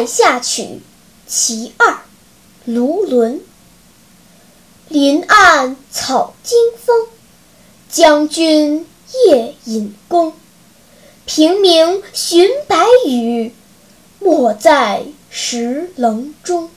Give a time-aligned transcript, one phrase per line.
[0.00, 0.80] 塞下曲
[1.26, 1.98] 其二
[2.64, 3.40] 卢纶。
[4.88, 7.06] 林暗草惊风
[7.90, 8.86] 将军
[9.26, 10.32] 夜引弓。
[11.26, 13.52] 平明寻白羽
[14.20, 16.70] 没在石棱中。